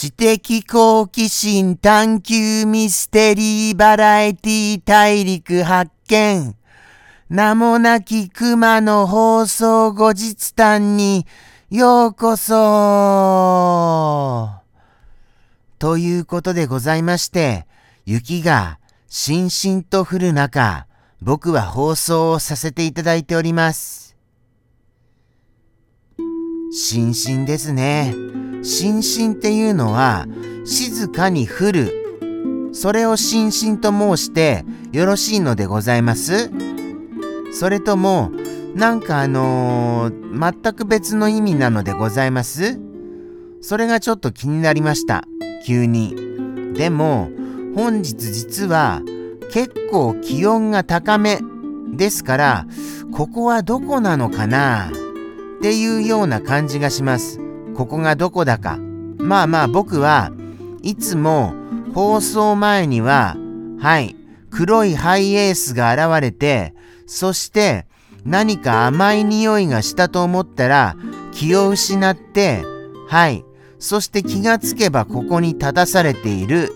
[0.00, 0.38] 知的
[0.68, 6.54] 好奇心探求ミステリーバラエティ大陸発見。
[7.28, 11.26] 名もなき熊の放送後日談に
[11.68, 12.54] ようこそ
[15.80, 17.66] ということでございまして、
[18.06, 20.86] 雪がしんしんと降る中、
[21.20, 24.16] 僕は放送をさせていただいております。
[26.70, 28.14] しんしんですね。
[28.62, 30.26] しんしんっていうのは、
[30.64, 32.70] 静かに降る。
[32.72, 36.50] それをしんしんと申してよろしいのでございます
[37.50, 38.30] それとも、
[38.74, 42.78] なんかあのー、全く別の意味なのでございます
[43.60, 45.24] それがちょっと気になりました。
[45.66, 46.14] 急に。
[46.74, 47.30] でも、
[47.74, 49.02] 本日実は
[49.50, 51.40] 結構気温が高め
[51.96, 52.66] ですから、
[53.12, 54.90] ここはどこなのかな？
[55.58, 57.40] っていうような感じがします。
[57.78, 58.76] ここがどこだか。
[59.18, 60.32] まあまあ僕は
[60.82, 61.54] いつも
[61.94, 63.36] 放送前には、
[63.78, 64.16] はい、
[64.50, 66.74] 黒いハイエースが現れて、
[67.06, 67.86] そして
[68.24, 70.96] 何か甘い匂いがしたと思ったら
[71.30, 72.64] 気を失って、
[73.06, 73.44] はい、
[73.78, 76.72] そして気がつけばここに立たされている、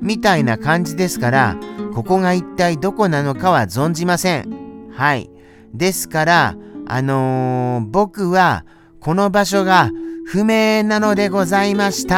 [0.00, 1.56] みたいな感じですから、
[1.94, 4.88] ここが一体どこなのかは存じません。
[4.90, 5.28] はい。
[5.74, 8.64] ですから、あのー、僕は
[9.00, 9.90] この場所が
[10.26, 12.14] 不明なのでございました。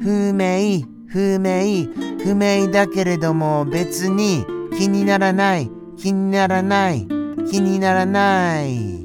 [0.00, 1.88] 不明、不明、
[2.22, 4.44] 不明だけれども別に
[4.76, 7.06] 気にならない、気にならない、
[7.50, 9.02] 気にならない。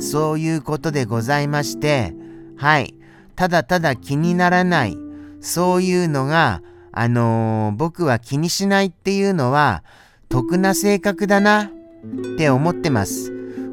[0.00, 2.14] そういうことでございまして、
[2.56, 2.94] はい。
[3.36, 4.96] ただただ気にならない。
[5.40, 9.82] そういうのが、あのー、僕は気にしないっていうのは、
[10.28, 11.70] 得な性格だな
[12.04, 13.32] って思ってます。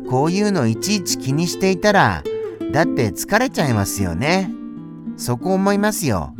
[0.09, 2.23] こういうのいちいち気にしていたら、
[2.71, 4.51] だって疲れちゃいますよね。
[5.17, 6.33] そこ思いますよ。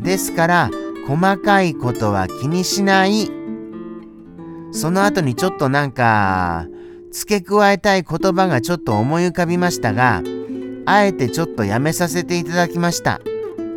[0.00, 0.70] ですから、
[1.06, 3.30] 細かいことは気にしない。
[4.72, 6.66] その後にちょっとなんか、
[7.10, 10.22] 付け加えたい言葉がちょっと思い浮かびましたが、
[10.84, 13.20] あえてちょっとやめさせていただきました。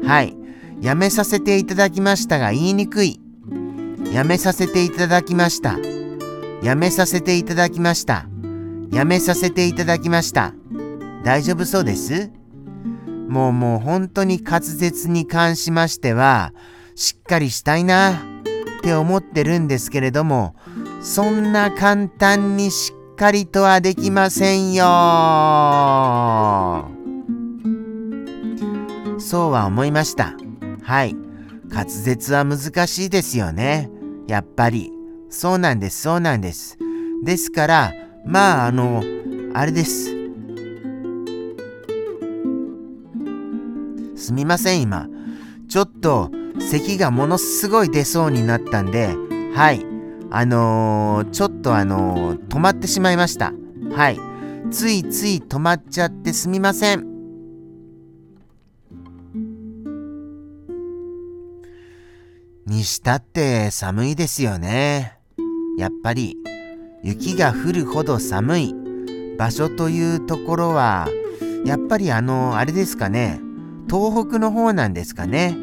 [0.04, 0.36] はい。
[0.82, 3.20] やめさせていただきましたが言いにくい。
[4.12, 5.78] やめさせていただきました。
[6.62, 8.28] やめさせていただきました。
[8.92, 10.54] やめさせていただきました。
[11.24, 12.30] 大丈夫そうです？
[13.28, 16.54] もうもう本当に滑舌に関しましては、
[16.96, 18.16] しっかりしたいなっ
[18.82, 20.56] て思ってるんですけれども、
[21.02, 24.84] そんな簡単にしっかりとはできませんよ
[29.20, 30.36] そうは思いました。
[30.84, 31.16] はい。
[31.70, 33.90] 滑舌は難しいですよね。
[34.28, 34.92] やっぱり。
[35.31, 36.78] そうなんです、そうなんです。
[37.24, 37.94] ですから、
[38.25, 39.02] まあ、あの、
[39.53, 40.12] あれです。
[44.16, 45.08] すみません、今。
[45.70, 49.16] ちょっと、咳がものすごい出そうになったんで、
[49.56, 49.86] はい。
[50.30, 53.53] あのー、ちょっとあのー、止まってしまいました。
[53.94, 54.20] はい。
[54.70, 57.06] ついつい止まっちゃってすみません。
[62.66, 65.21] にしたって寒いですよね。
[65.81, 66.38] やっぱり
[67.02, 68.75] 雪が降るほど寒い。
[69.40, 71.08] 場所というところは
[71.66, 73.42] やっぱりあのあれですかね。
[73.90, 75.58] 東北の方なんですかね。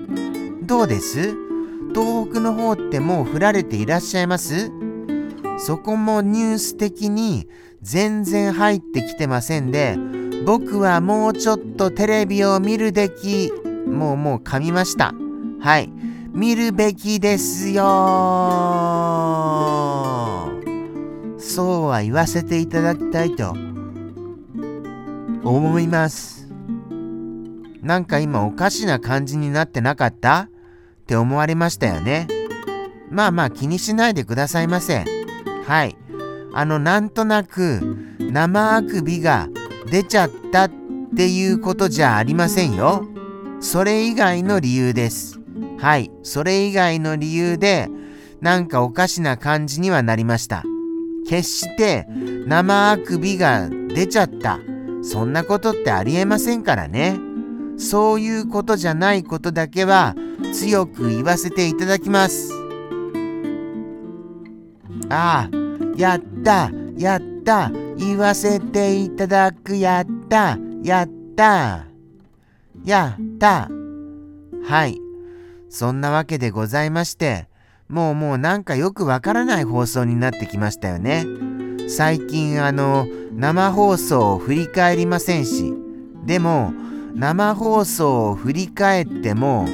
[0.63, 1.37] どうです？
[1.95, 4.73] 東北の方ってもう降られていらっしゃいます？
[5.57, 7.47] そこもニュース的に
[7.81, 9.97] 全然入ってきてませんで
[10.45, 13.53] 僕はもうちょっとテレビを見るべき
[13.87, 15.15] もうもう噛みました。
[15.61, 15.89] はい。
[16.39, 17.83] 見るべきですよ。
[21.37, 23.57] そうは言わせていただきたいと
[25.43, 26.47] 思います。
[27.83, 30.43] なんか今おかしな感じになってなかった？
[30.43, 30.49] っ
[31.09, 32.29] て思われましたよね。
[33.11, 35.05] まあまあ気にしないでくださいませ。
[35.67, 35.97] はい。
[36.55, 37.81] あのなんとなく
[38.21, 39.49] 生あくびが
[39.91, 40.71] 出ちゃったっ
[41.17, 43.05] ていうことじゃありませんよ。
[43.59, 45.41] それ以外の理由です。
[45.79, 47.89] はい、それ以外の理由で、
[48.41, 50.65] なんかおかしな感じにはなりました。
[51.29, 52.07] 決して
[52.47, 54.59] 生あくびが出ちゃった。
[55.03, 57.17] そんなことってありえませんからね。
[57.77, 60.17] そういうことじゃないことだけは
[60.53, 62.53] 強く言わせていただきます。
[65.11, 65.57] ああ、
[65.97, 71.87] やった、やった、言わせていただく、やった、やった、
[72.85, 73.69] やった。
[74.65, 75.08] はい。
[75.69, 77.49] そんなわけでございまして、
[77.89, 81.25] もうもうなんかよくわからない放送になってきましたよね。
[81.89, 83.07] 最近あの、
[83.39, 85.73] 生放送を振り返りませんし
[86.25, 86.73] でも
[87.15, 89.69] 生放送を振り返っても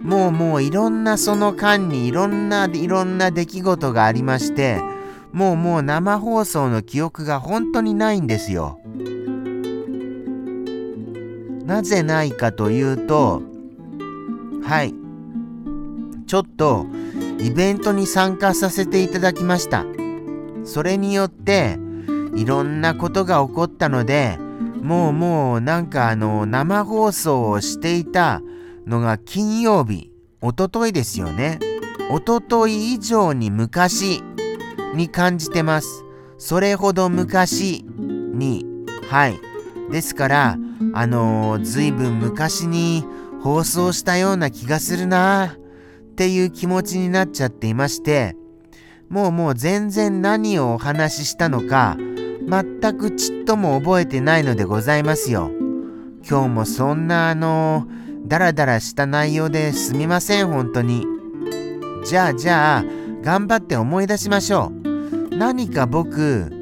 [0.00, 4.80] もうもういろんなその間にいろんないろんな出来事がありまして
[5.32, 8.80] もうもう生放送の記憶が本当にないんですよ。
[11.66, 13.42] なぜないかというと
[14.62, 14.94] はい
[16.30, 16.86] ちょっと
[17.40, 19.84] イベントに参加させていただきました。
[20.62, 21.76] それによって
[22.36, 24.38] いろんなことが起こったので
[24.80, 28.42] もうもうなんかあの生放送をしていた
[28.86, 31.58] のが金曜日おとといですよね。
[32.12, 34.22] おととい以上に昔
[34.94, 36.04] に感じてます。
[36.38, 38.64] それほど昔に
[39.10, 39.40] はい。
[39.90, 40.56] ですから
[40.94, 43.04] あのー、ずいぶん昔に
[43.42, 45.56] 放送したような気がするな。
[46.20, 48.36] っていう気持ちになっちゃっていまして
[49.08, 51.96] もうもう全然何をお話ししたのか
[52.46, 55.50] 全くちっとも覚えてないのでございますよ。
[56.28, 57.86] 今日もそんなあの
[58.26, 61.06] ダラダラした内容ですみません本当に。
[62.04, 62.84] じゃあじゃあ
[63.22, 64.72] 頑張って思い出しましょ
[65.30, 65.34] う。
[65.34, 66.52] 何か僕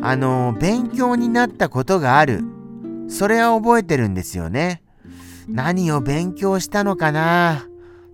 [0.00, 2.44] あの勉強になったことがある。
[3.08, 4.80] それは覚えてるんですよね。
[5.48, 7.67] 何を勉強したのかな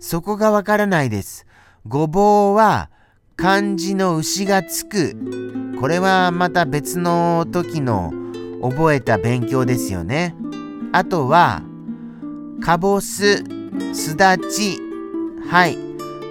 [0.05, 1.47] そこがわからないです。
[1.87, 2.91] ごぼうは
[3.35, 5.15] 漢字の牛がつく。
[5.79, 8.13] これはまた別の時の
[8.61, 10.35] 覚えた勉強ですよね。
[10.91, 11.63] あとは、
[12.61, 13.43] かぼす、
[13.95, 14.77] すだち。
[15.49, 15.77] はい。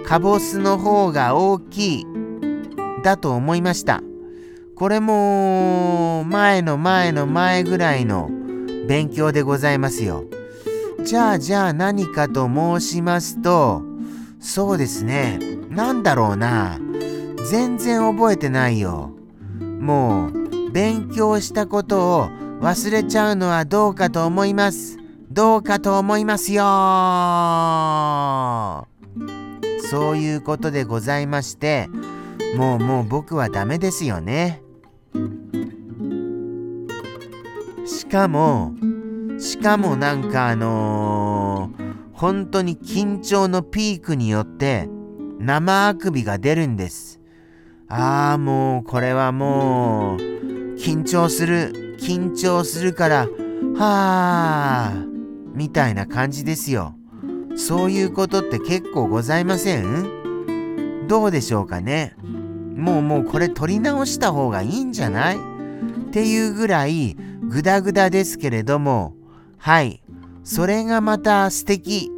[0.05, 2.07] かぼすの方が大きい。
[3.03, 4.01] だと思いました。
[4.77, 8.29] これも前の前の前ぐらいの
[8.87, 10.23] 勉強でございますよ。
[11.05, 13.83] じゃあじゃあ何かと申しますと、
[14.39, 15.37] そうですね。
[15.69, 16.79] なんだろうな。
[17.47, 19.11] 全然覚えてないよ。
[19.79, 22.29] もう、勉強したことを
[22.59, 24.97] 忘れちゃうのはどうかと思います。
[25.29, 26.63] どうかと思いますよ
[29.89, 31.87] そういうことでございまして、
[32.57, 34.63] もうもう僕はダメですよね。
[37.85, 38.73] しかも、
[39.39, 44.89] しかもなんかあのー、本当に緊張のピークによって
[45.39, 47.19] 生あくびが出るんです。
[47.87, 50.19] ああ、もうこれはもう
[50.75, 53.27] 緊張する、緊張するから、は
[53.77, 54.93] あ、
[55.53, 56.95] みたいな感じですよ。
[57.57, 61.07] そういうことって結構ございません？
[61.07, 62.15] どうでしょうかね？
[62.75, 65.37] もうもうこれ取り直した方がいいんじゃない？
[65.37, 65.39] っ
[66.11, 69.13] ていうぐらいグダグダですけれども、
[69.57, 70.01] はい。
[70.43, 72.11] それがまた素敵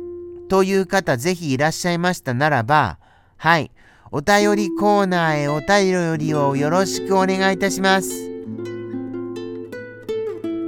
[0.49, 2.99] という方ぜひいらっしゃいましたならば、
[3.37, 3.71] はい。
[4.11, 8.09] お便りコーナーへお便りをよろしくお願いいたします。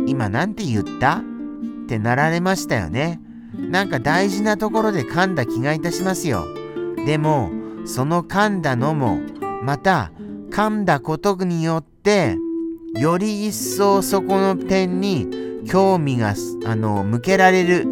[0.05, 1.23] 今なんて言った？
[1.85, 3.21] ってなられましたよね。
[3.57, 6.45] なんか大事なところで噛んだ気がいたしますよ。
[7.05, 7.49] でも、
[7.85, 9.19] その噛んだのも、
[9.63, 10.11] また
[10.49, 12.35] 噛んだことによって、
[12.95, 15.27] より一層そこの点に
[15.67, 16.33] 興味が
[16.65, 17.87] あの向けられる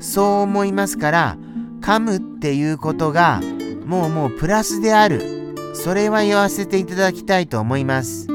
[0.00, 1.36] そう思いますから
[1.80, 3.40] 噛むっていうことが
[3.84, 5.34] もうもうプラスである。
[5.74, 8.26] それは言わせていただきたいと思います。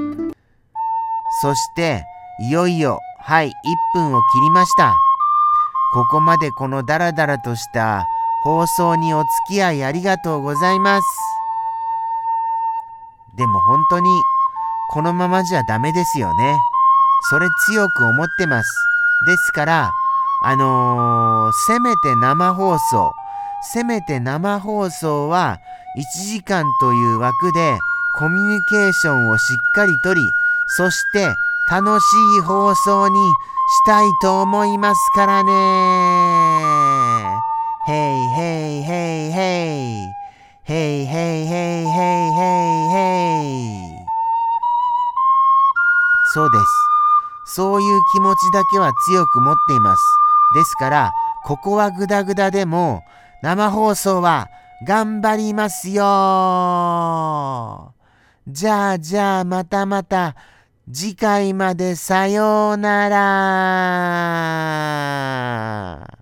[1.41, 2.03] そして
[2.49, 3.51] いよいよはい1
[3.93, 4.93] 分を切りました。
[5.93, 8.05] ここまでこのダラダラとした
[8.43, 11.07] 放送にお付き合いありがとうございます。
[13.35, 14.09] でも本当に
[14.91, 16.57] このままじゃダメですよね。
[17.29, 18.69] それ強く思ってます。
[19.25, 19.91] ですから、
[20.41, 23.13] あのー、せめて生放送、
[23.61, 25.59] せめて生放送は
[26.17, 27.77] 1時間という枠で
[28.17, 30.21] コミュニケーションをしっかりとり、
[30.67, 31.35] そして
[31.69, 32.03] 楽し
[32.37, 35.51] い放送にしたいと思いますからね。
[37.87, 37.95] へい
[38.39, 40.19] へいへいへい。
[40.65, 44.05] へいへいへいへいへいへい。
[46.33, 46.88] そうです。
[47.55, 50.01] そういう気持ちだけは強く持っています。
[50.55, 51.11] ですから、
[51.45, 53.01] ここはグダグダでも、
[53.41, 54.49] 生放送は
[54.85, 57.93] 頑張りますよ
[58.47, 60.35] じゃあじゃあまたまた
[60.91, 63.09] 次回までさような
[66.05, 66.18] ら